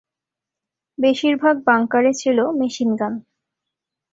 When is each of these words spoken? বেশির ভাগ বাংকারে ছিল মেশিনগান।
বেশির 0.97 1.35
ভাগ 1.37 1.55
বাংকারে 1.67 2.11
ছিল 2.13 2.37
মেশিনগান। 2.59 3.13